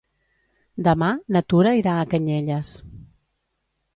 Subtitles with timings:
[0.87, 2.75] Demà na Tura irà a Canyelles.